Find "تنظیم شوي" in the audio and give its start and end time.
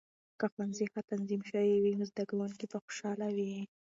1.11-1.75